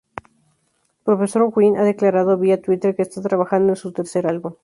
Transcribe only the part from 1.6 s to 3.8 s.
ha declarado via Twitter que está trabajando en